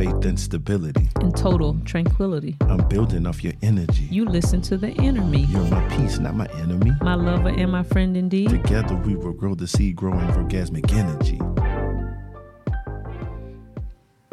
[0.00, 1.10] faith and stability.
[1.20, 2.56] in total tranquility.
[2.62, 4.04] I'm building off your energy.
[4.04, 6.92] You listen to the inner me, You're my peace, not my enemy.
[7.02, 8.48] my lover and my friend indeed.
[8.48, 11.38] Together we will grow the seed growing orgasmic energy.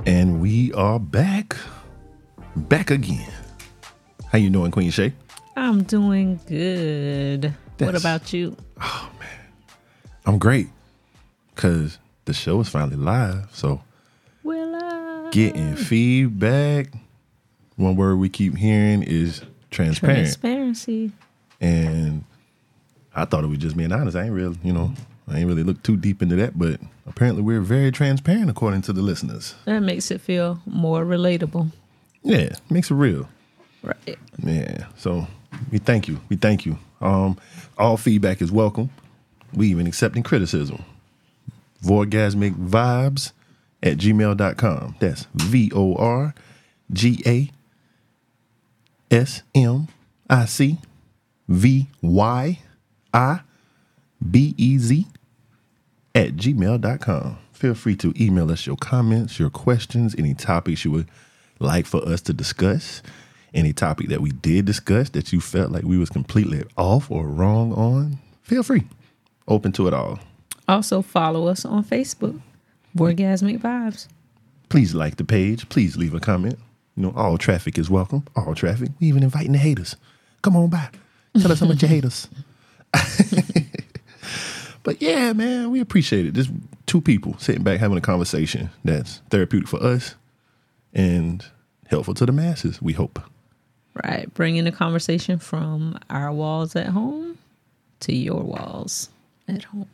[0.06, 1.57] And we are back.
[2.56, 3.29] Back again.
[4.32, 5.11] How you doing, Queen Shá?
[5.57, 7.54] I'm doing good.
[7.79, 8.56] what about you?
[8.82, 9.74] Oh man.
[10.25, 10.70] I'm great.
[11.56, 13.50] Cause the show is finally live.
[13.52, 13.82] So
[15.32, 16.94] getting feedback.
[17.76, 19.42] One word we keep hearing is
[19.72, 20.20] transparent.
[20.20, 21.12] transparency.
[21.62, 22.24] And
[23.16, 24.18] I thought it was just being honest.
[24.18, 24.94] I ain't really, you know,
[25.28, 28.94] I ain't really looked too deep into that, but apparently we're very transparent according to
[28.94, 29.56] the listeners.
[29.66, 31.72] That makes it feel more relatable.
[32.23, 33.28] Yeah, makes it real.
[33.84, 34.17] Right.
[34.44, 34.88] Yeah.
[34.98, 35.28] So
[35.72, 36.20] we thank you.
[36.30, 36.78] We thank you.
[37.02, 37.38] Um,
[37.78, 38.89] all feedback is welcome.
[39.53, 40.84] We even accepting criticism.
[41.84, 43.31] Vorgasmic Vyibez
[43.83, 44.95] at gmail.com.
[45.00, 46.33] That's V O R
[46.92, 47.52] G A
[49.11, 49.88] S M
[50.30, 50.78] I C
[51.47, 52.59] V Y
[53.14, 53.39] I
[54.30, 55.08] B E Z
[56.16, 57.38] at gmail.com.
[57.53, 61.08] Feel free to email us your comments, your questions, any topics you would
[61.59, 63.02] like for us to discuss,
[63.53, 67.28] any topic that we did discuss that you felt like we was completely off or
[67.28, 68.19] wrong on.
[68.44, 68.84] Feel free.
[69.47, 70.19] Open to it all.
[70.67, 72.39] Also, follow us on Facebook,
[72.95, 74.07] Vorgasmic Vyibez.
[74.69, 75.69] Please like the page.
[75.69, 76.59] Please leave a comment.
[76.95, 78.25] You know, all traffic is welcome.
[78.35, 78.89] All traffic.
[78.99, 79.95] We even inviting the haters.
[80.41, 80.89] Come on by.
[81.39, 82.27] Tell us how much you hate us.
[84.83, 86.33] but yeah, man, we appreciate it.
[86.33, 86.49] Just
[86.85, 90.16] two people sitting back having a conversation that's therapeutic for us
[90.94, 91.45] and
[91.88, 93.19] helpful to the masses, we hope.
[94.03, 94.31] Right.
[94.33, 97.38] Bringing the conversation from our walls at home
[98.01, 99.09] to your walls
[99.47, 99.89] at home.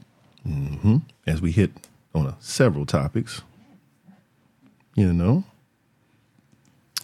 [0.48, 0.98] Mm-hmm.
[1.26, 1.72] As we hit
[2.14, 3.42] on a, several topics,
[4.96, 5.44] you know,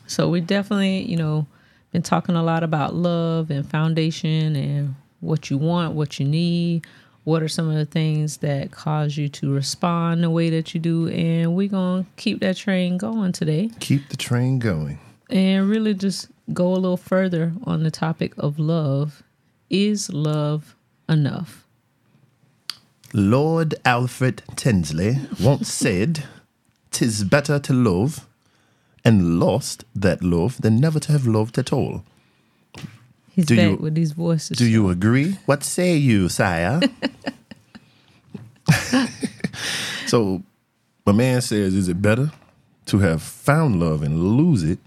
[0.08, 1.48] So we definitely, you know,
[1.92, 6.86] been talking a lot about love and foundation and what you want, what you need,
[7.24, 10.80] what are some of the things that cause you to respond the way that you
[10.80, 15.00] do, and we're gonna keep that train going today keep the train going.
[15.30, 19.22] and really just go a little further on the topic of love.
[19.70, 20.76] Is love
[21.08, 21.68] enough?
[23.14, 26.26] Lord Alfred Tennyson once said,
[26.92, 28.28] "Tis better to love
[29.04, 32.04] and lost that love than never to have loved at all."
[33.32, 34.58] He's Do back you- with these voices.
[34.58, 35.38] Do you agree?
[35.46, 36.82] What say you, sire?
[40.08, 40.44] so,
[41.06, 42.32] my man says, "Is it better
[42.88, 44.80] to have found love and lose it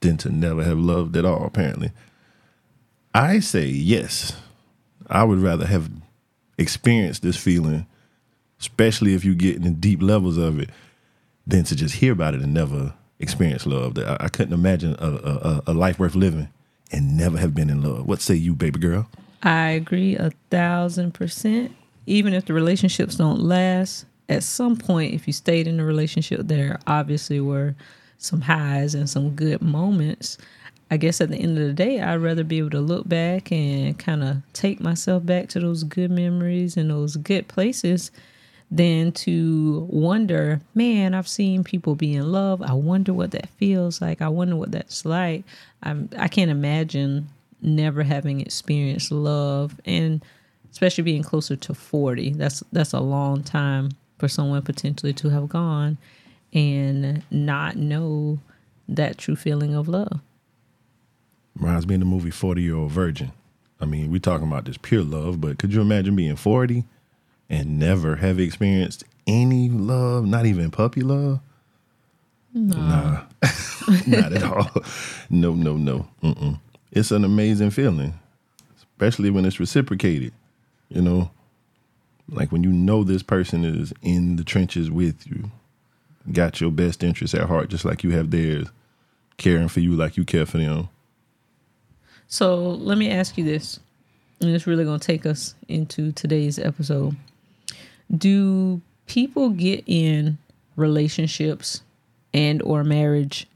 [0.00, 1.92] than to never have loved at all?" Apparently,
[3.14, 4.34] I say yes.
[5.08, 5.90] I would rather have
[6.60, 7.86] experienced this feeling,
[8.60, 10.70] especially if you get in the deep levels of it,
[11.46, 13.98] than to just hear about it and never experience love.
[13.98, 16.48] I, I couldn't imagine a, a, a life worth living
[16.92, 18.06] and never have been in love.
[18.06, 19.08] What say you, baby girl?
[19.42, 21.74] I agree a thousand percent.
[22.06, 26.40] Even if the relationships don't last, at some point, if you stayed in the relationship,
[26.44, 27.74] there obviously were
[28.18, 30.38] some highs and some good moments.
[30.90, 33.52] I guess at the end of the day, I'd rather be able to look back
[33.52, 38.10] and kind of take myself back to those good memories and those good places
[38.72, 42.62] than to wonder, man, I've seen people be in love.
[42.62, 44.20] I wonder what that feels like.
[44.20, 45.44] I wonder what that's like.
[45.82, 47.28] I'm, I can't imagine
[47.62, 50.24] never having experienced love and
[50.70, 52.30] especially being closer to 40.
[52.30, 55.98] That's that's a long time for someone potentially to have gone
[56.52, 58.38] and not know
[58.88, 60.20] that true feeling of love.
[61.56, 63.32] Reminds me of the movie 40 Year Old Virgin.
[63.80, 66.84] I mean, we're talking about this pure love, but could you imagine being 40
[67.48, 71.40] and never have experienced any love, not even puppy love?
[72.52, 72.76] No.
[72.76, 73.22] Nah,
[74.06, 74.70] not at all.
[75.30, 76.08] No, no, no.
[76.22, 76.58] Mm-mm.
[76.92, 78.14] It's an amazing feeling,
[78.76, 80.32] especially when it's reciprocated.
[80.88, 81.30] You know,
[82.28, 85.50] like when you know this person is in the trenches with you,
[86.32, 88.66] got your best interests at heart, just like you have theirs,
[89.36, 90.88] caring for you like you care for them.
[92.30, 93.80] So let me ask you this,
[94.40, 97.16] and it's really going to take us into today's episode.
[98.16, 100.38] Do people get in
[100.76, 101.82] relationships
[102.32, 103.48] and or marriage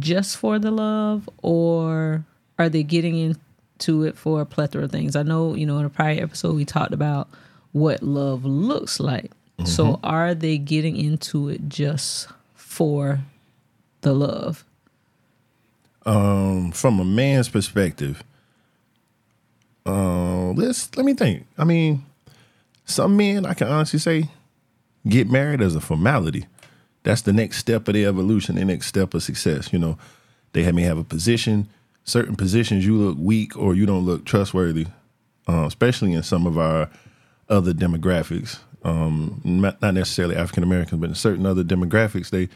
[0.00, 2.24] just for the love, or
[2.58, 5.14] are they getting into it for a plethora of things?
[5.14, 7.28] I know, you know, in a prior episode we talked about
[7.70, 9.30] what love looks like.
[9.64, 10.06] So mm-hmm.
[10.06, 12.26] are they getting into it just
[12.56, 13.20] for
[14.00, 14.64] the love?
[16.06, 18.22] Um, from a man's perspective,
[19.86, 21.46] uh, let's let me think.
[21.58, 22.04] I mean,
[22.84, 24.28] some men I can honestly say
[25.08, 26.46] get married as a formality.
[27.02, 29.72] that's the next step of the evolution, the next step of success.
[29.72, 29.98] You know,
[30.52, 31.68] they may have a position,
[32.04, 34.86] certain positions you look weak or you don't look trustworthy,
[35.48, 36.88] uh, especially in some of our
[37.48, 38.60] other demographics.
[38.84, 42.48] Um, not, not necessarily African Americans, but in certain other demographics, they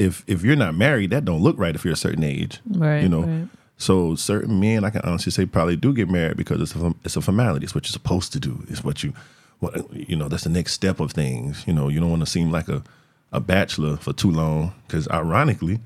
[0.00, 2.60] if if you're not married, that don't look right if you're a certain age.
[2.66, 3.02] Right.
[3.02, 3.22] You know.
[3.22, 3.48] right.
[3.76, 7.16] So certain men, I can honestly say, probably do get married because it's a, it's
[7.16, 7.64] a formality.
[7.64, 8.62] It's what you're supposed to do.
[8.68, 9.14] It's what you,
[9.60, 10.28] what you know.
[10.28, 11.64] That's the next step of things.
[11.66, 12.82] You know, you don't want to seem like a
[13.32, 14.74] a bachelor for too long.
[14.86, 15.80] Because ironically,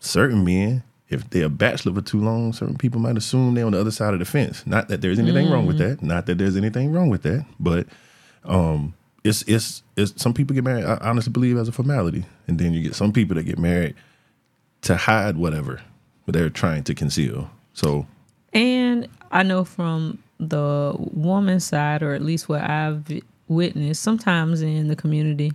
[0.00, 3.72] certain men, if they're a bachelor for too long, certain people might assume they're on
[3.72, 4.66] the other side of the fence.
[4.66, 6.02] Not that there's anything wrong with that.
[6.02, 7.46] Not that there's anything wrong with that.
[7.60, 7.86] But
[8.44, 10.84] um, it's it's it's some people get married.
[10.84, 13.94] I honestly believe as a formality, and then you get some people that get married
[14.82, 15.80] to hide whatever
[16.26, 17.50] they're trying to conceal.
[17.74, 18.06] So
[18.52, 23.04] And I know from the woman's side, or at least what I've
[23.48, 25.52] witnessed, sometimes in the community,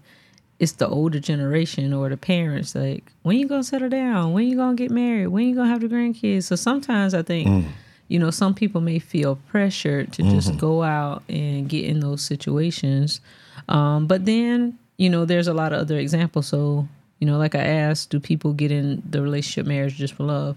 [0.59, 4.33] it's the older generation or the parents like, when you gonna settle down?
[4.33, 5.27] When you gonna get married?
[5.27, 6.43] When you gonna have the grandkids?
[6.43, 7.65] So sometimes I think, mm.
[8.07, 12.21] You know, some people may feel pressured to just go out and get in those
[12.21, 13.19] situations.
[13.67, 16.47] Um, but then, you know, there's a lot of other examples.
[16.47, 16.87] So,
[17.19, 20.55] you know, like I asked, do people get in the relationship marriage just for love?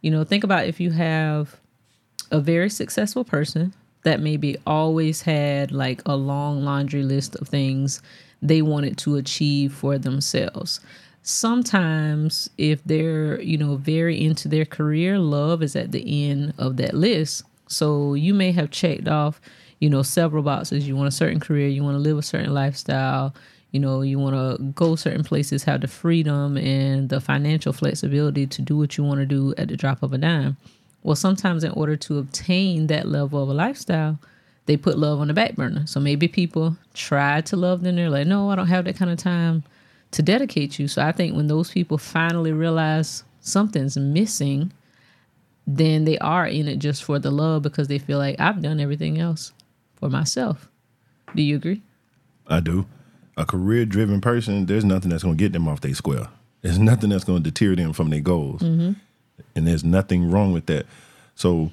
[0.00, 1.56] You know, think about if you have
[2.30, 8.00] a very successful person that maybe always had like a long laundry list of things
[8.40, 10.80] they wanted to achieve for themselves.
[11.28, 16.76] Sometimes, if they're, you know, very into their career, love is at the end of
[16.76, 17.42] that list.
[17.66, 19.40] So you may have checked off,
[19.80, 20.86] you know, several boxes.
[20.86, 23.34] You want a certain career, you want to live a certain lifestyle,
[23.72, 28.46] you know, you want to go certain places, have the freedom and the financial flexibility
[28.46, 30.56] to do what you want to do at the drop of a dime.
[31.02, 34.20] Well, sometimes in order to obtain that level of a lifestyle,
[34.66, 35.88] they put love on the back burner.
[35.88, 37.96] So maybe people try to love them.
[37.96, 39.64] They're like, no, I don't have that kind of time
[40.12, 40.88] to dedicate you.
[40.88, 44.72] So I think when those people finally realize something's missing,
[45.66, 48.80] then they are in it just for the love because they feel like I've done
[48.80, 49.52] everything else
[49.96, 50.68] for myself.
[51.34, 51.82] Do you agree?
[52.46, 52.86] I do.
[53.36, 56.28] A career driven person, there's nothing that's going to get them off their square.
[56.62, 58.92] There's nothing that's going to deter them from their goals, mm-hmm.
[59.54, 60.86] and there's nothing wrong with that.
[61.34, 61.70] So,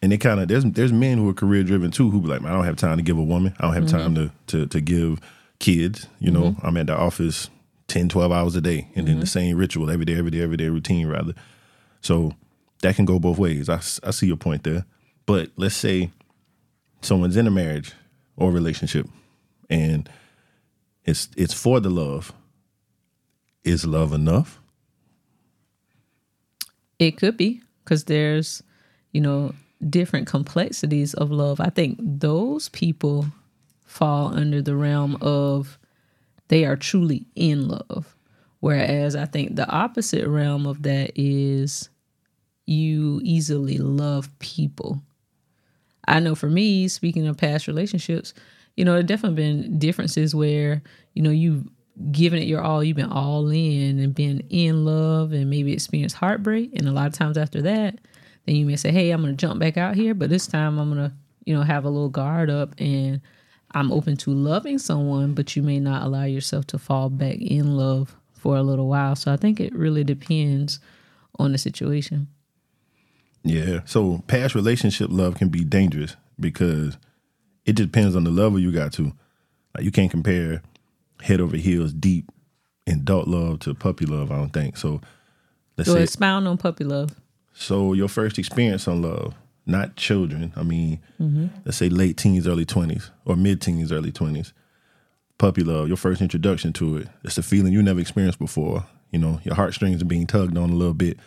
[0.00, 2.42] and they kind of there's there's men who are career driven too who be like,
[2.42, 3.54] I don't have time to give a woman.
[3.58, 3.98] I don't have mm-hmm.
[3.98, 5.20] time to to to give
[5.58, 6.06] kids.
[6.18, 6.66] You know, mm-hmm.
[6.66, 7.50] I'm at the office
[7.92, 9.38] 10, 12 hours a day, and then the mm-hmm.
[9.38, 11.34] same ritual every day, every day, every day routine rather.
[12.00, 12.32] So
[12.80, 13.68] that can go both ways.
[13.68, 14.86] I, I see your point there.
[15.26, 16.10] But let's say
[17.02, 17.92] someone's in a marriage
[18.36, 19.06] or relationship
[19.68, 20.08] and
[21.04, 22.32] it's it's for the love.
[23.64, 24.60] Is love enough?
[26.98, 28.62] It could be because there's,
[29.12, 29.54] you know,
[29.88, 31.60] different complexities of love.
[31.60, 33.26] I think those people
[33.84, 35.78] fall under the realm of
[36.52, 38.14] they are truly in love.
[38.60, 41.88] Whereas I think the opposite realm of that is
[42.66, 45.02] you easily love people.
[46.06, 48.34] I know for me, speaking of past relationships,
[48.76, 50.82] you know, there definitely been differences where,
[51.14, 51.66] you know, you've
[52.10, 56.16] given it your all, you've been all in and been in love and maybe experienced
[56.16, 56.70] heartbreak.
[56.74, 57.98] And a lot of times after that,
[58.44, 60.90] then you may say, Hey, I'm gonna jump back out here, but this time I'm
[60.90, 61.14] gonna,
[61.46, 63.22] you know, have a little guard up and
[63.74, 67.76] I'm open to loving someone, but you may not allow yourself to fall back in
[67.76, 69.16] love for a little while.
[69.16, 70.78] So I think it really depends
[71.38, 72.28] on the situation.
[73.44, 73.80] Yeah.
[73.84, 76.96] So past relationship love can be dangerous because
[77.64, 79.12] it depends on the level you got to.
[79.74, 80.62] Like you can't compare
[81.22, 82.30] head over heels deep
[82.86, 84.76] adult love to puppy love, I don't think.
[84.76, 85.00] So
[85.78, 87.10] let's So say expound on puppy love.
[87.54, 89.34] so your first experience on love,
[89.66, 90.52] not children.
[90.56, 91.46] I mean, Mm-hmm.
[91.64, 94.52] let's say late teens, early twenties, or mid teens, early twenties.
[95.38, 97.08] Puppy love, your first introduction to it.
[97.24, 98.86] It's a feeling you never experienced before.
[99.10, 101.18] You know, your heartstrings are being tugged on a little bit.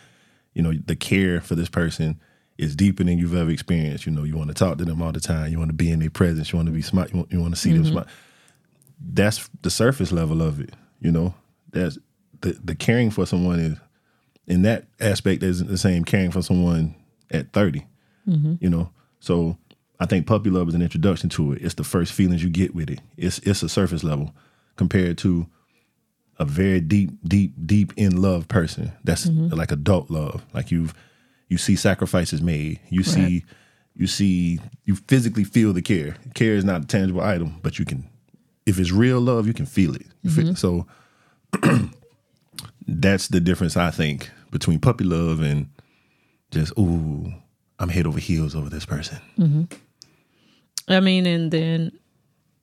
[0.54, 2.18] You know, the care for this person
[2.56, 4.06] is deeper than you've ever experienced.
[4.06, 5.50] You know, you want to talk to them all the time.
[5.52, 6.50] You want to be in their presence.
[6.52, 7.10] You want to be smart.
[7.12, 8.06] You want, you want to see them smart.
[9.00, 10.70] That's the surface level of it.
[11.00, 11.34] You know,
[11.72, 11.98] that's
[12.40, 13.78] the the caring for someone is
[14.46, 16.94] in that aspect isn't the same caring for someone
[17.30, 17.84] at 30
[18.28, 18.54] Mm-hmm.
[18.60, 18.90] you know?
[19.20, 19.56] So
[19.98, 21.62] i think puppy love is an introduction to it.
[21.62, 23.00] It's the first feelings you get with it.
[23.16, 24.34] It's it's a surface level
[24.76, 25.46] compared to
[26.38, 29.54] a very deep deep deep in love person that's mm-hmm.
[29.54, 30.44] like adult love.
[30.52, 30.94] Like you've
[31.48, 32.80] you see sacrifices made.
[32.90, 33.44] You see
[33.94, 36.16] you see you physically feel the care.
[36.34, 38.08] Care is not a tangible item but you can
[38.66, 40.06] if it's real love you can feel it.
[40.28, 40.54] Feel- mm-hmm.
[40.54, 40.86] so
[42.86, 45.68] that's the difference I think between puppy love and
[46.50, 47.32] just ooh,
[47.78, 49.18] I'm head over heels over this person.
[49.38, 49.64] Mm-hmm.
[50.88, 51.92] I mean, and then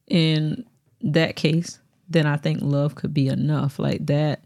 [0.08, 0.66] in
[1.02, 1.80] that case,
[2.10, 3.80] then I think love could be enough.
[3.80, 4.44] Like that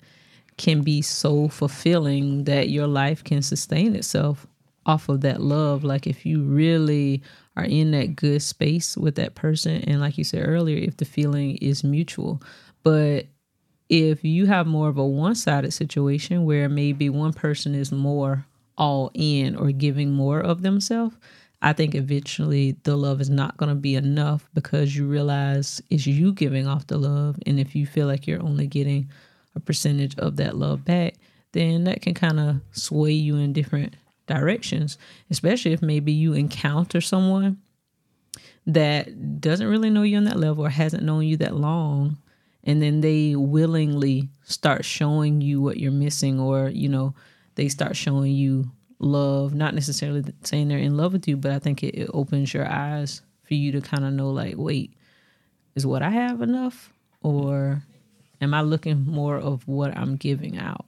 [0.58, 4.48] can be so fulfilling that your life can sustain itself
[4.86, 5.84] off of that love.
[5.84, 7.22] Like if you really
[7.56, 11.06] are in that good space with that person, and like you said earlier, if the
[11.06, 12.42] feeling is mutual.
[12.84, 13.28] But
[13.90, 18.46] if you have more of a one sided situation where maybe one person is more
[18.78, 21.16] all in or giving more of themselves,
[21.62, 26.06] I think eventually the love is not going to be enough because you realize it's
[26.06, 27.40] you giving off the love.
[27.48, 29.10] And if you feel like you're only getting
[29.56, 31.16] a percentage of that love back,
[31.54, 33.96] then that can kind of sway you in different
[34.28, 35.00] directions,
[35.32, 37.58] especially if maybe you encounter someone
[38.68, 42.18] that doesn't really know you on that level or hasn't known you that long.
[42.66, 47.16] And then they willingly start showing you what you're missing, or, you know,
[47.58, 51.60] they start showing you love, not necessarily saying they're in love with you, but I
[51.60, 54.94] think it, it opens your eyes for you to kind of know, like, wait,
[55.76, 56.94] is what I have enough?
[57.24, 57.82] Or
[58.40, 60.86] am I looking more of what I'm giving out?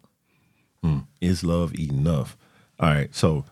[0.84, 1.00] Hmm.
[1.20, 2.38] Is love enough?
[2.80, 3.14] All right.
[3.14, 3.46] So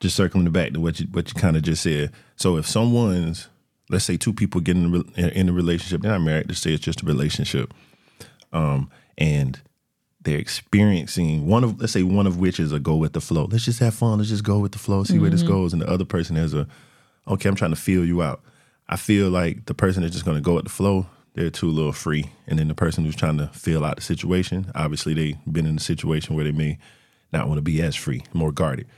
[0.00, 2.12] just circling back to what you what you kind of just said.
[2.36, 3.48] So if someone's
[3.90, 6.48] let's say two people get in a, relationship, they're not married.
[6.48, 7.74] Let's say it's just a relationship,
[8.52, 9.60] um, and
[10.28, 13.48] they're experiencing one of let's say one of which is a go with the flow.
[13.50, 14.18] Let's just have fun.
[14.18, 15.02] Let's just go with the flow.
[15.02, 15.22] See mm-hmm.
[15.22, 15.52] where this mm-hmm.
[15.52, 15.72] goes.
[15.72, 16.66] And the other person has a
[17.26, 17.48] okay.
[17.48, 18.42] I'm trying to feel you out.
[18.90, 21.06] I feel like the person is just going to go with the flow.
[21.32, 24.72] They're too little free, and then the person who's trying to feel out the situation,
[24.74, 26.78] obviously they've been in a situation where they may
[27.32, 28.88] not want to be as free, more guarded.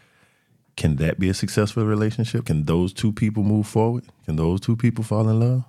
[0.76, 2.46] Can that be a successful relationship?
[2.46, 4.04] Can those two people move forward?
[4.24, 5.64] Can those two people fall in love?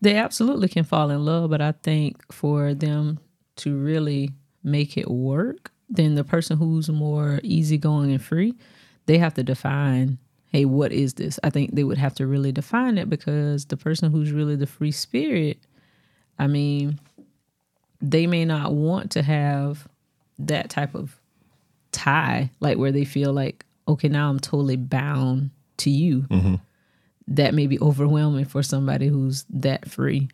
[0.00, 3.20] They absolutely can fall in love, but I think for them
[3.56, 8.54] to really make it work, then the person who's more easygoing and free,
[9.06, 11.38] they have to define, hey, what is this?
[11.42, 14.66] I think they would have to really define it because the person who's really the
[14.66, 15.58] free spirit,
[16.38, 17.00] I mean,
[18.00, 19.88] they may not want to have
[20.38, 21.18] that type of
[21.92, 26.22] tie, like where they feel like, okay, now I'm totally bound to you.
[26.22, 26.54] Mm-hmm.
[27.28, 30.28] That may be overwhelming for somebody who's that free.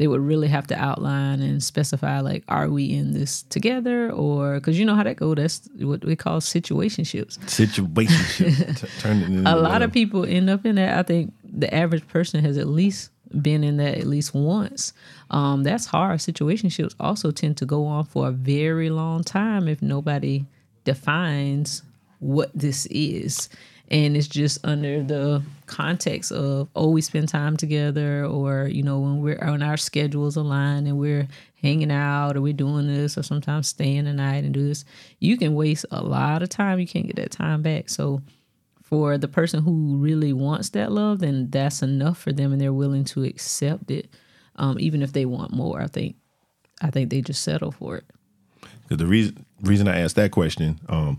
[0.00, 4.54] They would really have to outline and specify, like, are we in this together, or
[4.54, 5.34] because you know how that go.
[5.34, 7.36] That's what we call situationships.
[7.40, 9.00] Situationship.
[9.00, 10.98] Turn it into a lot of people end up in that.
[10.98, 13.10] I think the average person has at least
[13.42, 14.94] been in that at least once.
[15.30, 16.20] Um, that's hard.
[16.20, 20.46] Situationships also tend to go on for a very long time if nobody
[20.84, 21.82] defines
[22.20, 23.50] what this is
[23.90, 28.98] and it's just under the context of oh we spend time together or you know
[28.98, 31.26] when we're on our schedules align and we're
[31.60, 34.84] hanging out or we're doing this or sometimes staying the night and do this
[35.18, 36.78] you can waste a lot of time.
[36.78, 37.88] You can't get that time back.
[37.88, 38.22] So
[38.82, 42.72] for the person who really wants that love then that's enough for them and they're
[42.72, 44.08] willing to accept it
[44.56, 45.80] um, even if they want more.
[45.80, 46.16] I think
[46.82, 48.04] i think they just settle for it.
[48.88, 51.18] The reason reason I asked that question, um,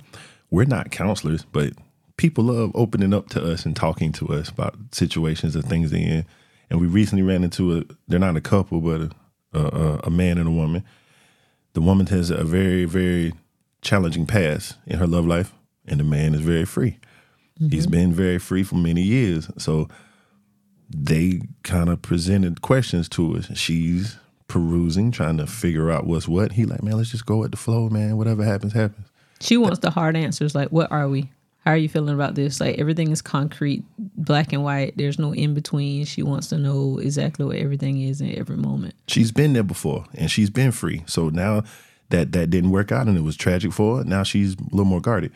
[0.50, 1.74] we're not counselors, but
[2.22, 6.00] people love opening up to us and talking to us about situations and things they're
[6.00, 6.26] in.
[6.70, 9.12] And we recently ran into a they're not a couple, but
[9.54, 10.84] a, a, a man and a woman.
[11.74, 13.34] The woman has a very very
[13.82, 15.52] challenging past in her love life,
[15.88, 17.00] and the man is very free.
[17.60, 17.70] Mm-hmm.
[17.70, 19.90] He's been very free for many years, so
[20.88, 23.58] they kind of presented questions to us.
[23.58, 26.52] She's perusing, trying to figure out what's what.
[26.52, 28.16] He like, man, let's just go with the flow, man.
[28.18, 29.08] Whatever happens, happens.
[29.40, 30.54] She wants the hard answers.
[30.54, 31.32] Like, what are we?
[31.66, 32.60] How are you feeling about this?
[32.60, 34.94] Like everything is concrete, black and white.
[34.98, 36.06] There's no in between.
[36.06, 38.96] She wants to know exactly what everything is in every moment.
[39.08, 41.04] She's been there before, and she's been free.
[41.06, 41.64] So now
[42.10, 44.04] that that didn't work out, and it was tragic for her.
[44.04, 45.32] Now she's a little more guarded.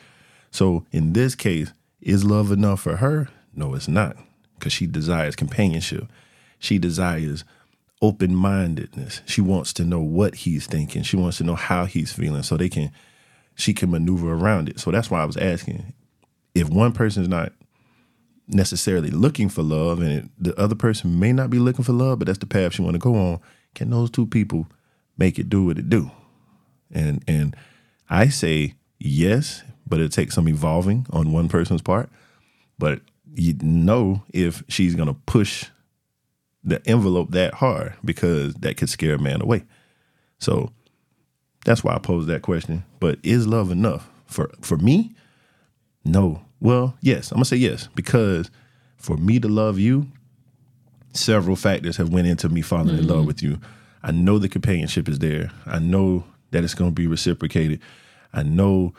[0.49, 3.29] So in this case, is love enough for her?
[3.55, 4.17] No, it's not,
[4.57, 6.05] because she desires companionship.
[6.57, 7.43] She desires
[8.01, 9.21] open mindedness.
[9.25, 11.03] She wants to know what he's thinking.
[11.03, 12.91] She wants to know how he's feeling so they can
[13.55, 14.79] she can maneuver around it.
[14.79, 15.93] So that's why I was asking
[16.55, 17.51] if one person is not
[18.47, 22.19] necessarily looking for love and it, the other person may not be looking for love,
[22.19, 23.39] but that's the path she want to go on,
[23.75, 24.67] can those two people
[25.17, 26.09] make it do what it do?
[26.91, 27.55] And and
[28.09, 32.09] I say yes, but it takes some evolving on one person's part.
[32.79, 33.01] But
[33.33, 35.65] you know if she's gonna push
[36.63, 39.63] the envelope that hard because that could scare a man away.
[40.39, 40.71] So
[41.65, 42.85] that's why I posed that question.
[42.99, 45.15] But is love enough for for me?
[46.05, 46.44] No.
[46.59, 47.31] Well, yes.
[47.31, 48.49] I'm gonna say yes because
[48.97, 50.07] for me to love you,
[51.13, 52.97] several factors have went into me falling mm-hmm.
[52.99, 53.27] in love mm-hmm.
[53.27, 53.59] with you.
[54.03, 55.51] I know the companionship is there.
[55.65, 57.81] I know that it's going to be reciprocated.
[58.33, 58.93] I know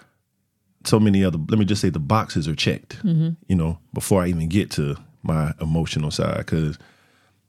[0.85, 1.39] so many other.
[1.39, 2.99] Let me just say the boxes are checked.
[3.05, 3.31] Mm-hmm.
[3.49, 6.79] You know, before I even get to my emotional side, because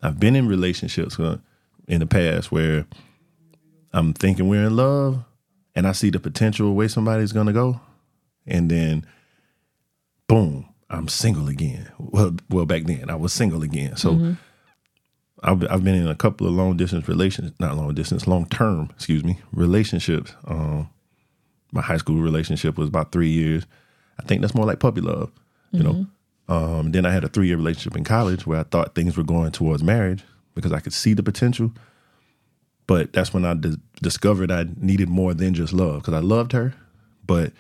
[0.02, 1.18] I've been in relationships.
[1.88, 2.86] in the past where
[3.94, 5.24] I'm thinking we're in love
[5.76, 7.80] and I see the potential way somebody's gonna go,
[8.46, 9.06] and then
[10.28, 11.92] boom, I'm single again.
[11.98, 13.96] Well, well, back then I was single again.
[13.98, 14.12] So
[15.44, 18.90] I've I've been in a couple of long distance relations, not long distance, long term,
[18.96, 20.34] excuse me, relationships.
[20.46, 20.90] Um,
[21.72, 23.66] my high school relationship was about three years.
[24.20, 25.32] I think that's more like puppy love,
[25.72, 26.06] you know.
[26.50, 29.24] Um, then I had a three year relationship in college where I thought things were
[29.24, 30.24] going towards marriage
[30.56, 31.72] because I could see the potential.
[32.88, 33.54] But that's when I
[34.02, 36.74] discovered I needed more than just love because I loved her,
[37.26, 37.52] but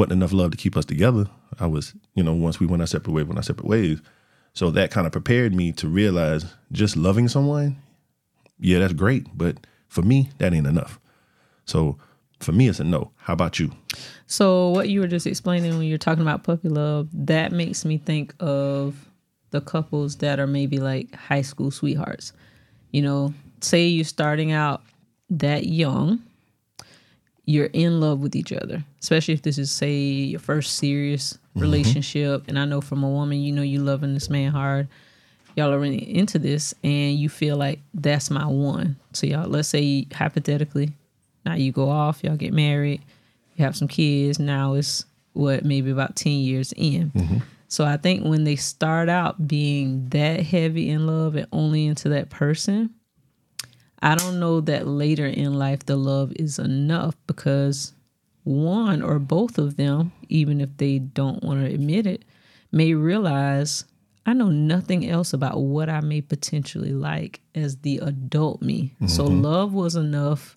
[0.00, 1.26] wasn't enough love to keep us together.
[1.58, 4.00] I was, you know, once we went our separate ways, went our separate ways.
[4.54, 7.76] So that kind of prepared me to realize just loving someone,
[8.58, 10.98] yeah, that's great, but for me, that ain't enough.
[11.66, 11.98] So
[12.40, 13.10] for me, it's a no.
[13.16, 13.72] How about you?
[14.26, 17.98] So what you were just explaining when you're talking about puppy love, that makes me
[17.98, 19.06] think of
[19.50, 22.32] the couples that are maybe like high school sweethearts.
[22.90, 24.82] You know, say you're starting out
[25.28, 26.22] that young,
[27.46, 31.60] you're in love with each other, especially if this is say your first serious mm-hmm.
[31.60, 32.44] relationship.
[32.48, 34.88] And I know from a woman, you know, you loving this man hard.
[35.56, 38.96] Y'all are really into this, and you feel like that's my one.
[39.12, 40.92] So y'all, let's say hypothetically,
[41.44, 43.02] now you go off, y'all get married,
[43.56, 44.38] you have some kids.
[44.38, 47.10] Now it's what maybe about ten years in.
[47.10, 47.38] Mm-hmm.
[47.66, 52.08] So I think when they start out being that heavy in love and only into
[52.10, 52.94] that person,
[54.02, 57.92] I don't know that later in life the love is enough because
[58.44, 62.24] one or both of them, even if they don't want to admit it,
[62.72, 63.84] may realize
[64.26, 68.94] I know nothing else about what I may potentially like as the adult me.
[69.06, 69.42] So mm-hmm.
[69.42, 70.56] love was enough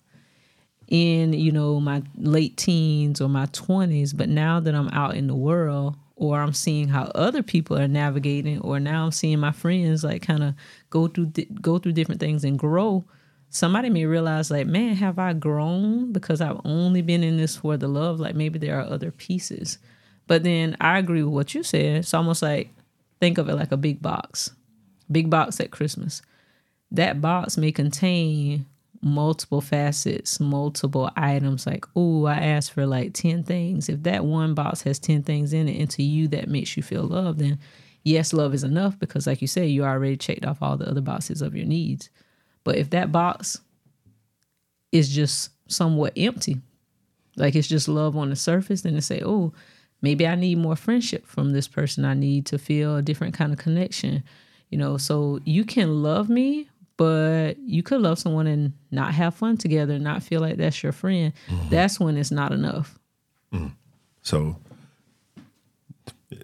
[0.88, 5.26] in, you know, my late teens or my 20s, but now that I'm out in
[5.26, 9.52] the world or I'm seeing how other people are navigating or now I'm seeing my
[9.52, 10.54] friends like kind of
[10.90, 13.04] go through di- go through different things and grow,
[13.50, 17.76] somebody may realize like, man, have I grown because I've only been in this for
[17.76, 18.20] the love?
[18.20, 19.78] Like maybe there are other pieces.
[20.26, 21.98] But then I agree with what you said.
[21.98, 22.70] It's almost like
[23.20, 24.50] think of it like a big box.
[25.10, 26.22] Big box at Christmas.
[26.90, 28.66] That box may contain
[29.04, 31.66] multiple facets, multiple items.
[31.66, 33.88] Like, oh, I asked for like 10 things.
[33.88, 36.82] If that one box has 10 things in it, and to you that makes you
[36.82, 37.58] feel loved, then
[38.02, 41.02] yes, love is enough because, like you say, you already checked off all the other
[41.02, 42.08] boxes of your needs.
[42.64, 43.60] But if that box
[44.90, 46.60] is just somewhat empty,
[47.36, 49.52] like it's just love on the surface, then to say, oh,
[50.00, 52.04] maybe I need more friendship from this person.
[52.04, 54.22] I need to feel a different kind of connection.
[54.70, 59.34] You know, so you can love me, but you could love someone and not have
[59.34, 61.32] fun together, not feel like that's your friend.
[61.48, 61.68] Mm-hmm.
[61.68, 62.98] That's when it's not enough.
[63.52, 63.72] Mm.
[64.22, 64.56] So,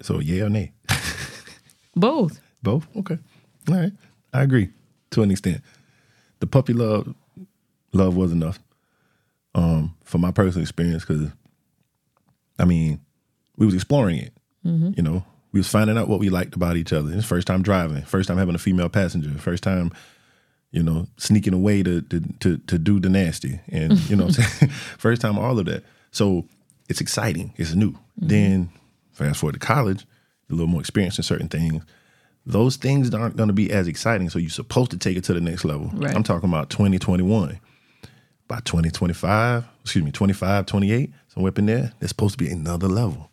[0.01, 0.71] so yeah or nay?
[1.95, 2.39] Both.
[2.61, 2.87] Both?
[2.95, 3.17] Okay.
[3.69, 3.91] All right.
[4.33, 4.69] I agree
[5.11, 5.61] to an extent.
[6.41, 7.15] The puppy love
[7.93, 8.59] love was enough
[9.55, 11.29] um, for my personal experience because,
[12.59, 12.99] I mean,
[13.57, 14.33] we was exploring it.
[14.95, 17.11] You know, we was finding out what we liked about each other.
[17.13, 19.91] It's first time driving, first time having a female passenger, first time,
[20.71, 24.37] you know, sneaking away to to to, to do the nasty, and you know, what
[24.37, 24.71] I'm saying?
[24.97, 25.83] first time all of that.
[26.11, 26.45] So
[26.89, 27.53] it's exciting.
[27.57, 27.95] It's new.
[28.17, 28.69] Then
[29.13, 30.05] fast forward to college,
[30.49, 31.83] a little more experience in certain things.
[32.45, 34.29] Those things aren't going to be as exciting.
[34.29, 35.91] So you're supposed to take it to the next level.
[35.93, 36.15] Right.
[36.15, 37.59] I'm talking about 2021.
[38.47, 42.87] By 2025, excuse me, 25, 28, somewhere up in there, there's supposed to be another
[42.89, 43.29] level.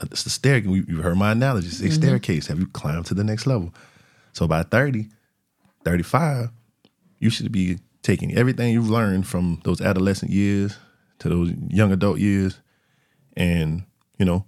[0.00, 0.58] Uh, It's the stair.
[0.58, 1.66] You you heard my analogy.
[1.66, 2.46] It's a staircase.
[2.46, 3.74] Have you climbed to the next level?
[4.32, 5.08] So by 30,
[5.84, 6.50] 35,
[7.18, 10.76] you should be taking everything you've learned from those adolescent years
[11.18, 12.60] to those young adult years
[13.36, 13.82] and,
[14.18, 14.44] you know,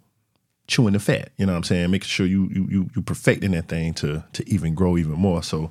[0.73, 1.31] chewing the fat.
[1.37, 1.91] You know what I'm saying?
[1.91, 5.43] Making sure you you you, you perfecting that thing to to even grow even more.
[5.43, 5.71] So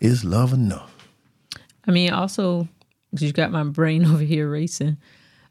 [0.00, 0.92] is love enough?
[1.86, 2.68] I mean, also,
[3.12, 4.96] you got my brain over here racing.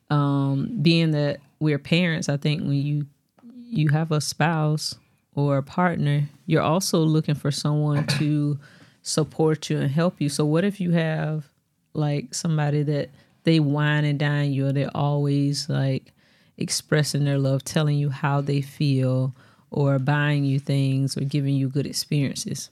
[0.10, 3.08] Um, being that we're parents, I think when you
[3.42, 4.96] you have a spouse
[5.34, 8.60] or a partner, you're also looking for someone to
[9.02, 10.30] support you and help you.
[10.30, 11.48] So, what if you have
[11.94, 13.10] like somebody that
[13.46, 16.13] they wine and dine you, or they're always like
[16.58, 19.36] expressing their love, telling you how they feel,
[19.72, 22.70] or buying you things, or giving you good experiences?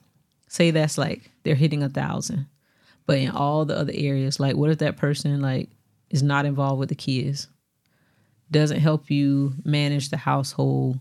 [0.47, 2.47] Say that's like they're hitting a thousand
[3.05, 5.69] but in all the other areas like what if that person like
[6.09, 7.47] is not involved with the kids?
[8.49, 10.99] Doesn't help you manage the household.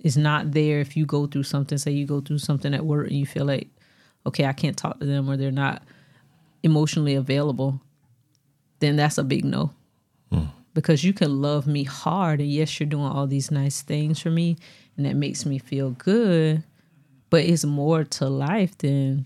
[0.00, 3.08] Is not there if you go through something say you go through something at work
[3.08, 3.68] and you feel like
[4.24, 5.82] okay i can't talk to them or they're not
[6.62, 7.80] emotionally available
[8.78, 9.70] then that's a big no
[10.74, 14.30] because you can love me hard and yes you're doing all these nice things for
[14.30, 14.56] me
[14.96, 16.62] and that makes me feel good
[17.30, 19.24] but it's more to life than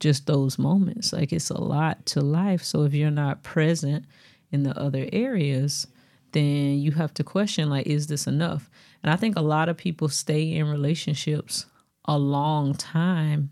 [0.00, 1.12] just those moments.
[1.12, 2.64] Like it's a lot to life.
[2.64, 4.06] So if you're not present
[4.50, 5.86] in the other areas,
[6.32, 8.68] then you have to question like, is this enough?
[9.02, 11.66] And I think a lot of people stay in relationships
[12.06, 13.50] a long time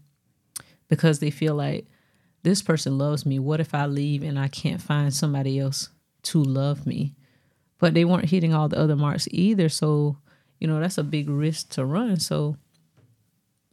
[0.88, 1.87] because they feel like
[2.42, 3.38] this person loves me.
[3.38, 5.90] What if I leave and I can't find somebody else
[6.24, 7.14] to love me?
[7.78, 9.68] But they weren't hitting all the other marks either.
[9.68, 10.16] So,
[10.59, 12.18] you know, that's a big risk to run.
[12.18, 12.57] So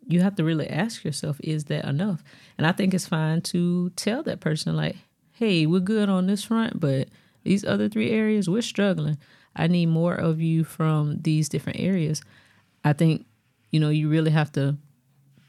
[0.08, 2.24] you have to really ask yourself, is that enough?
[2.58, 4.96] And I think it's fine to tell that person, like,
[5.32, 7.10] hey, we're good on this front, but
[7.44, 9.18] these other three areas, we're struggling.
[9.56, 12.22] I need more of you from these different areas.
[12.84, 13.26] I think,
[13.72, 14.78] you know, you really have to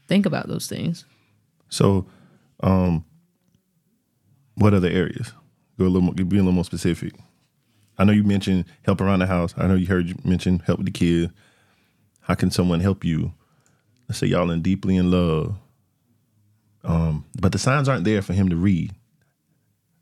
[0.09, 1.05] think about those things.
[1.69, 2.07] So,
[2.61, 3.05] um,
[4.55, 5.33] what other areas?
[5.79, 7.15] Go a little more, be a little more specific.
[7.99, 9.55] I know you mentioned help around the house.
[9.57, 11.33] I know you heard you mention help with the kids.
[12.21, 13.33] How can someone help you?
[14.09, 15.57] Let's say y'all in deeply in love,
[16.85, 18.93] um, but the signs aren't there for him to read.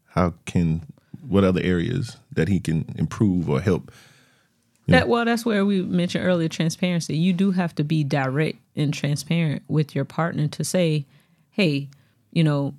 [0.08, 0.82] How can
[1.26, 3.90] what other areas that he can improve or help?
[4.88, 7.16] That well, that's where we mentioned earlier transparency.
[7.16, 11.06] You do have to be direct and transparent with your partner to say,
[11.50, 11.88] "Hey,
[12.32, 12.74] you know,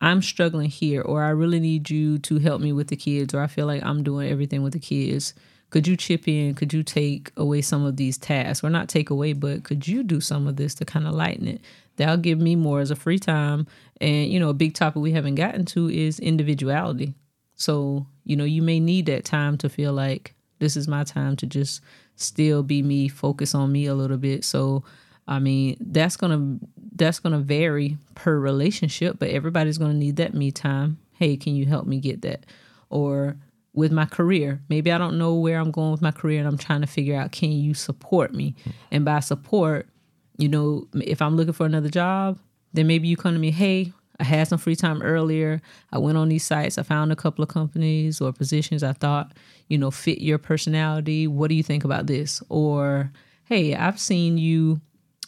[0.00, 3.40] I'm struggling here, or I really need you to help me with the kids, or
[3.40, 5.34] I feel like I'm doing everything with the kids.
[5.68, 6.54] Could you chip in?
[6.54, 10.02] Could you take away some of these tasks, or not take away, but could you
[10.02, 11.60] do some of this to kind of lighten it?
[11.96, 13.66] That'll give me more as a free time.
[14.00, 17.14] And you know, a big topic we haven't gotten to is individuality.
[17.56, 21.36] So you know, you may need that time to feel like this is my time
[21.36, 21.82] to just
[22.16, 24.44] still be me, focus on me a little bit.
[24.44, 24.82] So
[25.28, 26.58] I mean, that's gonna
[27.00, 30.98] that's gonna vary per relationship, but everybody's gonna need that me time.
[31.14, 32.46] Hey, can you help me get that?
[32.90, 33.36] Or
[33.72, 36.58] with my career, maybe I don't know where I'm going with my career, and I'm
[36.58, 38.54] trying to figure out can you support me?
[38.90, 39.88] And by support,
[40.36, 42.38] you know, if I'm looking for another job,
[42.72, 45.62] then maybe you come to me, hey, I had some free time earlier.
[45.92, 46.76] I went on these sites.
[46.76, 49.32] I found a couple of companies or positions I thought,
[49.68, 51.26] you know, fit your personality.
[51.26, 52.42] What do you think about this?
[52.50, 53.10] Or,
[53.44, 54.80] hey, I've seen you,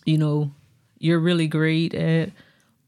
[0.04, 0.52] you know,
[1.02, 2.30] you're really great at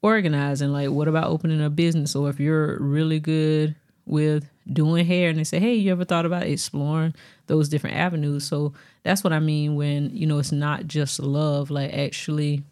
[0.01, 0.73] organizing.
[0.73, 2.15] Like, what about opening a business?
[2.15, 3.75] Or if you're really good
[4.07, 7.15] with doing hair and they say, hey, you ever thought about exploring
[7.49, 8.45] those different avenues?
[8.47, 8.73] So
[9.03, 12.63] that's what I mean when, you know, it's not just love, like actually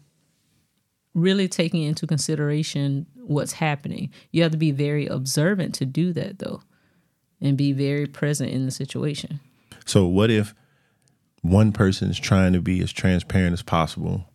[1.13, 4.11] really taking into consideration what's happening.
[4.31, 6.61] You have to be very observant to do that though
[7.41, 9.41] and be very present in the situation.
[9.85, 10.55] So, what if
[11.41, 14.29] one person is trying to be as transparent as possible,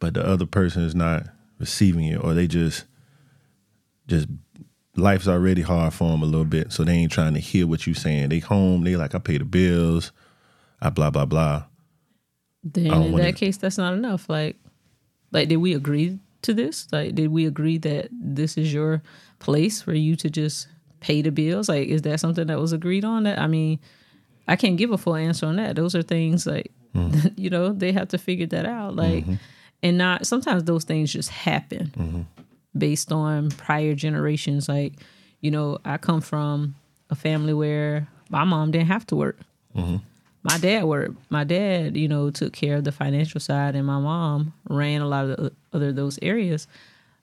[0.00, 1.24] but the other person is not
[1.58, 2.84] receiving it, or they just
[4.06, 4.28] just
[4.96, 7.86] life's already hard for them a little bit, so they ain't trying to hear what
[7.86, 8.28] you're saying.
[8.30, 10.12] They home, they like I pay the bills,
[10.80, 11.64] I blah blah blah.
[12.64, 14.28] Then in that case, that's not enough.
[14.28, 14.56] Like,
[15.30, 16.88] like did we agree to this?
[16.92, 19.02] Like, did we agree that this is your
[19.38, 20.68] place for you to just
[21.00, 21.68] pay the bills?
[21.68, 23.24] Like, is that something that was agreed on?
[23.24, 23.78] That I mean,
[24.46, 25.76] I can't give a full answer on that.
[25.76, 27.28] Those are things like, mm-hmm.
[27.36, 28.96] you know, they have to figure that out.
[28.96, 29.34] Like, mm-hmm.
[29.82, 32.22] And not sometimes those things just happen mm-hmm.
[32.76, 34.68] based on prior generations.
[34.68, 34.94] Like,
[35.40, 36.74] you know, I come from
[37.10, 39.38] a family where my mom didn't have to work.
[40.42, 41.16] My dad worked.
[41.30, 45.06] My dad, you know, took care of the financial side, and my mom ran a
[45.06, 46.66] lot of the other those areas.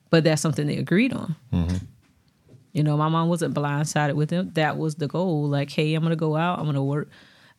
[0.09, 1.35] But that's something they agreed on.
[2.73, 4.51] You know, my mom wasn't blindsided with them.
[4.53, 5.47] That was the goal.
[5.47, 6.59] Like, hey, I'm gonna go out.
[6.59, 7.09] I'm gonna work.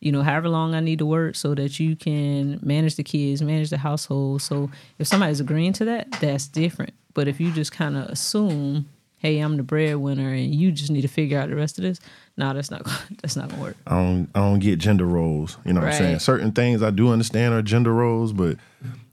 [0.01, 3.43] You know, however long I need to work, so that you can manage the kids,
[3.43, 4.43] manage the household.
[4.43, 6.93] So if somebody's agreeing to that, that's different.
[7.15, 11.01] But if you just kind of assume, hey, I'm the breadwinner, and you just need
[11.03, 11.99] to figure out the rest of this,
[12.37, 12.85] no, that's not
[13.23, 13.77] that's not gonna work.
[13.87, 15.57] I don't I don't get gender roles.
[15.65, 16.19] You know what I'm saying?
[16.19, 18.59] Certain things I do understand are gender roles, but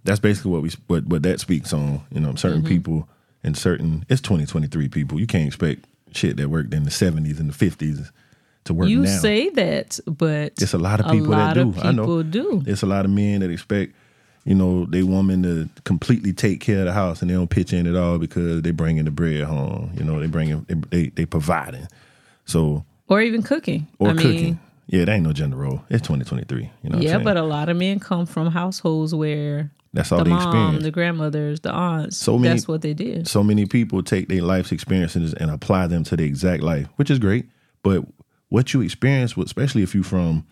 [0.03, 2.01] that's basically what we what what that speaks on.
[2.11, 2.67] You know, certain mm-hmm.
[2.67, 3.09] people
[3.43, 5.19] and certain it's 2023 people.
[5.19, 8.11] You can't expect shit that worked in the 70s and the 50s
[8.65, 9.17] to work you now.
[9.19, 11.73] say that, but it's a lot of people that do.
[11.81, 12.23] I know.
[12.23, 12.63] do.
[12.65, 13.93] It's a lot of men that expect,
[14.45, 17.73] you know, they woman to completely take care of the house and they don't pitch
[17.73, 19.91] in at all because they bring in the bread home.
[19.95, 21.87] You know, they bring in, they they, they providing.
[22.45, 23.87] So or even cooking.
[23.99, 24.43] Or I cooking.
[24.43, 25.83] Mean, yeah, that ain't no gender role.
[25.89, 26.69] It's 2023.
[26.83, 26.99] You know.
[26.99, 30.41] yeah, but a lot of men come from households where that's all the they mom,
[30.41, 30.83] experience.
[30.83, 32.17] the grandmothers, the aunts.
[32.17, 33.27] So many, that's what they did.
[33.27, 37.11] So many people take their life's experiences and apply them to the exact life, which
[37.11, 37.45] is great.
[37.83, 38.03] But
[38.53, 40.45] what you experience, especially if you from,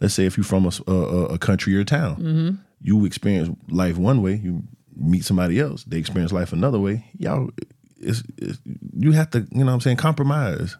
[0.00, 2.50] let's say, if you're from a, a, a country or town, mm-hmm.
[2.80, 4.36] you experience life one way.
[4.36, 4.62] You
[4.96, 7.04] meet somebody else, they experience life another way.
[7.18, 7.50] Y'all,
[7.98, 8.58] it's, it's,
[8.96, 10.78] you have to, you know, what I'm saying, compromise.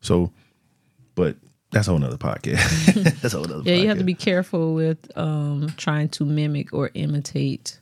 [0.00, 0.32] So,
[1.14, 1.36] but
[1.72, 3.20] that's a whole nother podcast.
[3.20, 3.64] that's a whole nother.
[3.66, 3.82] yeah, podcast.
[3.82, 7.80] you have to be careful with um, trying to mimic or imitate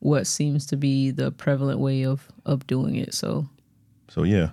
[0.00, 3.14] what seems to be the prevalent way of of doing it.
[3.14, 3.48] So
[4.10, 4.50] So yeah.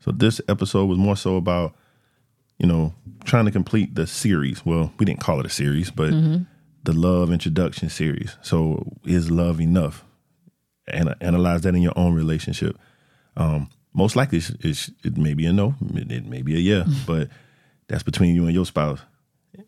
[0.00, 1.76] So this episode was more so about,
[2.62, 2.94] you know,
[3.24, 4.64] trying to complete the series.
[4.64, 6.12] Well, we didn't call it a series, but
[6.84, 8.36] the love introduction series.
[8.40, 10.04] So is love enough?
[10.86, 12.78] And analyze that in your own relationship.
[13.36, 16.58] Um, most likely, it's, it's, it may be a no, it, it may be a
[16.58, 17.28] yeah, but
[17.88, 19.00] that's between you and your spouse,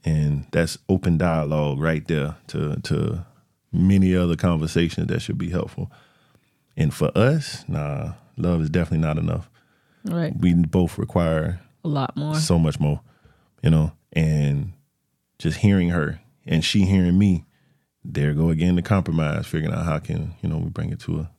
[0.04, 3.24] and that's open dialogue right there to to
[3.72, 5.90] many other conversations that should be helpful.
[6.76, 9.48] And for us, nah, love is definitely not enough
[10.04, 12.34] right, we both require a lot more.
[12.36, 13.00] so much more,
[13.62, 14.72] you know, and
[15.38, 17.44] just hearing her and she hearing me,
[18.04, 21.18] there go again the compromise, figuring out how can, you know, we bring it to
[21.18, 21.30] her.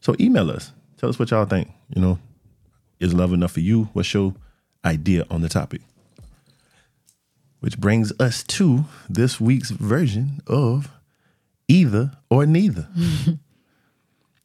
[0.00, 0.72] So email us.
[0.96, 1.68] Tell us what y'all think.
[1.94, 2.18] You know,
[2.98, 3.88] is love enough for you?
[3.92, 4.34] What's your
[4.84, 5.80] idea on the topic?
[7.60, 10.90] Which brings us to this week's version of
[11.68, 12.88] either or neither.
[12.96, 13.38] you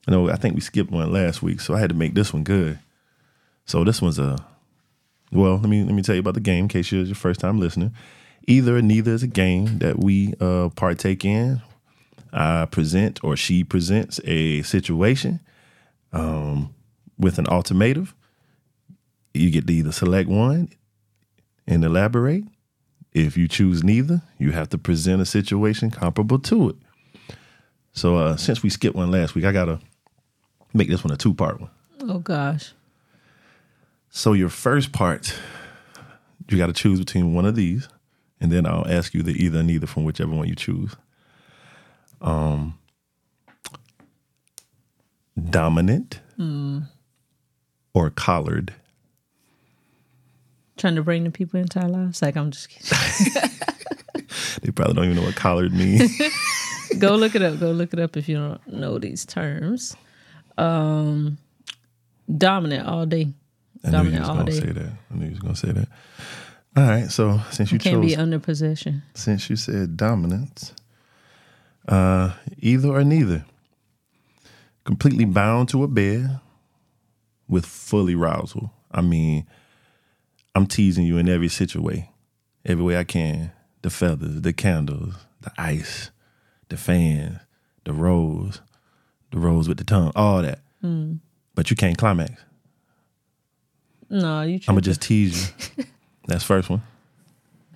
[0.08, 2.44] know, I think we skipped one last week, so I had to make this one
[2.44, 2.80] good.
[3.66, 4.46] So this one's a
[5.32, 7.40] well, let me let me tell you about the game in case you're your first
[7.40, 7.94] time listening.
[8.48, 11.62] Either or neither is a game that we uh, partake in.
[12.32, 15.40] I present or she presents a situation
[16.12, 16.74] um,
[17.18, 18.10] with an ultimatum.
[19.34, 20.70] You get to either select one
[21.66, 22.44] and elaborate.
[23.14, 26.76] If you choose neither, you have to present a situation comparable to it.
[27.94, 29.80] So uh, since we skipped one last week, I gotta
[30.74, 31.70] make this one a two part one.
[32.02, 32.74] oh gosh,
[34.16, 35.36] So your first part,
[36.48, 37.90] you got to choose between one of these,
[38.40, 40.96] and then I'll ask you the either and neither from whichever one you choose.
[42.22, 42.80] Um,
[45.50, 46.22] dominant
[47.94, 48.74] or collared.
[50.78, 52.22] trying to bring the people into our lives.
[52.22, 53.42] Like I'm just kidding.
[54.62, 56.10] They probably don't even know what collared means.
[57.00, 57.60] go look it up.
[57.60, 59.94] Go look it up if you don't know these terms.
[60.58, 61.38] Um,
[62.36, 63.34] dominant all day.
[63.86, 64.60] I knew you was gonna day.
[64.60, 64.92] say that.
[65.12, 65.88] I knew you was gonna say that.
[66.78, 67.10] All right.
[67.12, 69.04] So since you Can't chose, be under possession.
[69.14, 70.74] since you said dominance,
[71.88, 73.46] uh, either or neither.
[74.84, 76.40] Completely bound to a bed
[77.48, 78.72] with full arousal.
[78.92, 79.48] I mean,
[80.54, 82.08] I'm teasing you in every situation,
[82.66, 83.52] every way I can.
[83.82, 86.12] The feathers, the candles, the ice,
[86.70, 87.40] the fans,
[87.84, 88.62] the rose,
[89.32, 90.60] the rose with the tongue, all that.
[91.56, 92.44] But you can't climax.
[94.10, 94.60] No, you.
[94.68, 95.86] I'm gonna just tease you.
[96.28, 96.82] That's first one.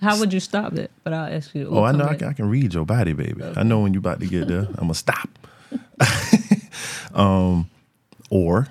[0.00, 0.90] How would you stop that?
[1.04, 1.68] But I'll ask you.
[1.70, 3.42] Oh, I know I can, I can read your body, baby.
[3.56, 4.60] I know when you about to get there.
[4.78, 5.28] I'm gonna stop.
[7.14, 7.68] um,
[8.30, 8.68] or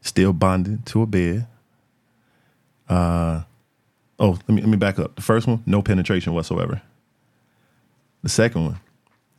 [0.00, 1.46] still bonded to a bed.
[2.88, 3.42] Uh,
[4.18, 5.16] oh, let me let me back up.
[5.16, 6.82] The first one, no penetration whatsoever.
[8.22, 8.80] The second one,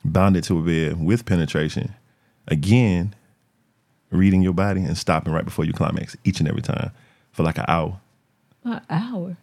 [0.04, 1.96] bonded to a bed with penetration.
[2.48, 3.16] Again,
[4.12, 6.92] reading your body and stopping right before you climax each and every time
[7.32, 8.00] for like an hour.
[8.64, 9.38] An hour.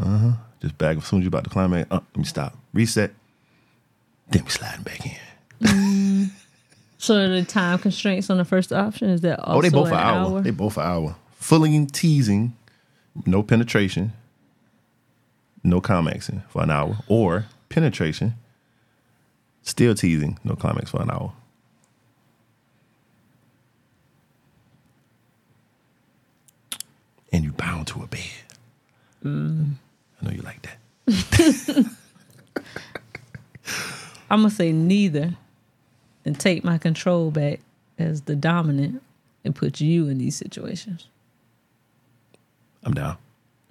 [0.00, 0.32] Uh huh.
[0.60, 1.88] Just back as soon as you're about to climax.
[1.90, 2.56] Uh, let me stop.
[2.72, 3.12] Reset.
[4.30, 6.30] Then we sliding back in.
[6.98, 9.94] So the time constraints on the first option is that also oh, they both an
[9.94, 10.40] an hour.
[10.42, 11.16] They both an hour.
[11.36, 12.56] Fully teasing,
[13.24, 14.12] no penetration,
[15.62, 18.34] no climaxing for an hour, or penetration,
[19.62, 21.32] still teasing, no climax for an hour.
[27.32, 28.22] And you bound to a bed.
[29.24, 30.78] I know you like that.
[34.30, 35.34] I'm gonna say neither,
[36.24, 37.60] and take my control back
[37.98, 39.02] as the dominant,
[39.44, 41.06] and put you in these situations.
[42.84, 43.16] I'm down.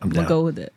[0.00, 0.26] I'm down.
[0.26, 0.72] go with that.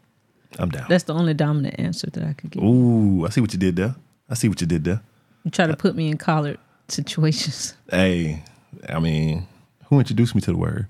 [0.60, 0.86] I'm down.
[0.89, 2.63] That's the only dominant answer that I could give.
[2.63, 3.95] Ooh, I see what you did there.
[4.29, 5.01] I see what you did there.
[5.43, 7.75] You try to uh, put me in collared situations.
[7.89, 8.43] Hey,
[8.88, 9.47] I mean,
[9.86, 10.88] who introduced me to the word,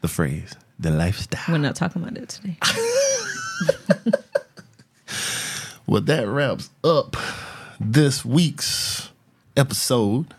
[0.00, 1.42] the phrase, the lifestyle?
[1.48, 2.56] We're not talking about that today.
[5.86, 7.16] Well, that wraps up
[7.80, 9.10] this week's
[9.56, 10.34] episode.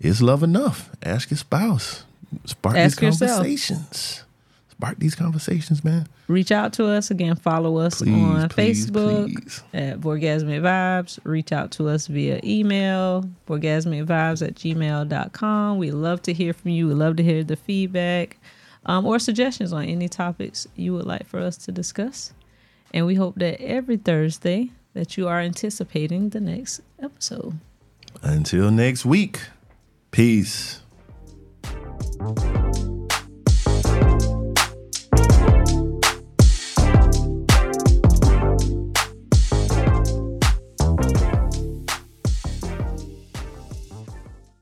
[0.00, 0.88] Is love enough?
[1.02, 2.04] Ask your spouse.
[2.44, 3.38] Spark Ask these yourself.
[3.38, 4.22] conversations.
[4.70, 6.06] Spark these conversations, man.
[6.28, 7.34] Reach out to us again.
[7.34, 9.62] Follow us Please, on please, Facebook please.
[9.72, 11.18] at Vorgasmic Vyibez.
[11.24, 15.78] Reach out to us via email, vorgasmicvyibez at gmail.com.
[15.78, 16.86] We love to hear from you.
[16.86, 18.36] We love to hear the feedback
[18.86, 22.32] um, or suggestions on any topics you would like for us to discuss.
[22.92, 27.58] And we hope that every Thursday that you are anticipating the next episode.
[28.22, 29.40] Until next week,
[30.10, 30.80] peace.